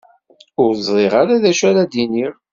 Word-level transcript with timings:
Ur 0.63 0.71
ẓriɣ 0.85 1.13
ara 1.21 1.41
d 1.41 1.45
acu 1.51 1.65
ara 1.69 1.83
d-iniɣ. 1.91 2.33